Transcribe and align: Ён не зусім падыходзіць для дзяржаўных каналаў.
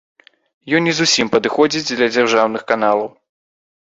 Ён 0.77 0.87
не 0.89 0.93
зусім 0.99 1.29
падыходзіць 1.35 1.93
для 1.99 2.07
дзяржаўных 2.15 2.61
каналаў. 2.71 3.05